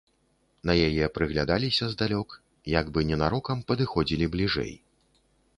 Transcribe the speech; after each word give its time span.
На 0.67 0.73
яе 0.87 1.05
прыглядаліся 1.17 1.91
здалёк, 1.93 2.29
як 2.79 2.85
бы 2.97 3.05
ненарокам 3.13 3.57
падыходзілі 3.73 4.25
бліжэй. 4.39 4.73